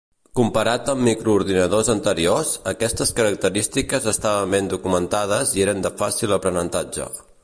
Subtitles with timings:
[0.37, 7.09] Comparat amb microordinadors anteriors, aquestes característiques estaven ben documentades i eren de fàcil aprenentatge.